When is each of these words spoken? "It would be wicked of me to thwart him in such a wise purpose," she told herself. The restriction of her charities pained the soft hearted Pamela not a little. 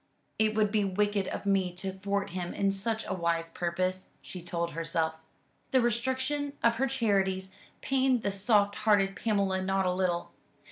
"It 0.39 0.55
would 0.55 0.71
be 0.71 0.83
wicked 0.83 1.27
of 1.27 1.45
me 1.45 1.71
to 1.75 1.91
thwart 1.91 2.31
him 2.31 2.55
in 2.55 2.71
such 2.71 3.05
a 3.05 3.13
wise 3.13 3.51
purpose," 3.51 4.07
she 4.19 4.41
told 4.41 4.71
herself. 4.71 5.13
The 5.69 5.79
restriction 5.79 6.53
of 6.63 6.77
her 6.77 6.87
charities 6.87 7.51
pained 7.81 8.23
the 8.23 8.31
soft 8.31 8.77
hearted 8.77 9.15
Pamela 9.15 9.61
not 9.61 9.85
a 9.85 9.93
little. 9.93 10.31